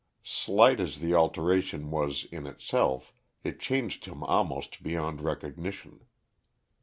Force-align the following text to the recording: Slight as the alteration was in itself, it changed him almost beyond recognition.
Slight 0.23 0.79
as 0.79 0.97
the 0.97 1.13
alteration 1.13 1.91
was 1.91 2.23
in 2.31 2.47
itself, 2.47 3.13
it 3.43 3.59
changed 3.59 4.05
him 4.05 4.23
almost 4.23 4.81
beyond 4.81 5.21
recognition. 5.21 6.07